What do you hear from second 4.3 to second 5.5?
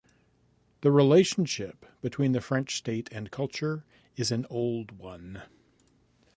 an old one.